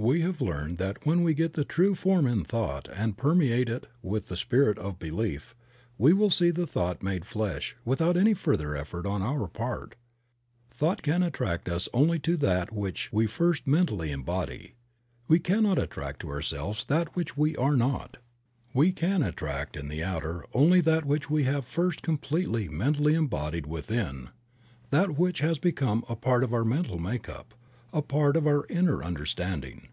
We 0.00 0.20
have 0.20 0.40
learned 0.40 0.78
that 0.78 1.04
when 1.04 1.24
we 1.24 1.34
get 1.34 1.54
the 1.54 1.64
true 1.64 1.96
form 1.96 2.24
in 2.28 2.44
thought 2.44 2.86
and 2.94 3.18
permeate 3.18 3.68
it 3.68 3.88
with 4.00 4.28
the 4.28 4.36
spirit 4.36 4.78
of 4.78 5.00
belief 5.00 5.56
we 5.98 6.12
will 6.12 6.30
see 6.30 6.50
the 6.52 6.68
thought 6.68 7.02
made 7.02 7.24
flesh 7.24 7.74
without 7.84 8.16
any 8.16 8.32
further 8.32 8.76
effort 8.76 9.06
on 9.06 9.22
our 9.22 9.48
part. 9.48 9.96
Thought 10.70 11.02
can 11.02 11.24
attract 11.24 11.64
to 11.64 11.74
us 11.74 11.88
only 11.92 12.16
that 12.18 12.72
which 12.72 13.10
we 13.12 13.26
first 13.26 13.64
Creative 13.64 13.66
Mind. 13.66 13.88
59 13.88 13.96
mentally 13.98 14.12
embody. 14.12 14.74
We 15.26 15.40
cannot 15.40 15.78
attract 15.78 16.20
to 16.20 16.30
ourselves 16.30 16.84
that 16.84 17.16
which 17.16 17.36
we 17.36 17.56
are 17.56 17.76
not. 17.76 18.18
We 18.72 18.92
can 18.92 19.24
attract 19.24 19.76
in 19.76 19.88
the 19.88 20.04
outer 20.04 20.44
only 20.54 20.80
that 20.82 21.06
which 21.06 21.28
we 21.28 21.42
have 21.42 21.64
first 21.64 22.02
completely 22.02 22.68
mentally 22.68 23.14
embodied 23.16 23.66
within, 23.66 24.28
that 24.90 25.18
which 25.18 25.40
has 25.40 25.58
become 25.58 26.04
a 26.08 26.14
part 26.14 26.44
of 26.44 26.54
our 26.54 26.64
mental 26.64 27.00
make 27.00 27.28
up, 27.28 27.52
a 27.90 28.02
part 28.02 28.36
of 28.36 28.46
our 28.46 28.66
inner 28.68 29.02
understanding. 29.02 29.88